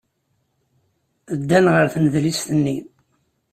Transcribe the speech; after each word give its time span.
Ddan 1.39 1.65
ɣer 1.73 1.85
tnedlist-nni. 1.93 2.77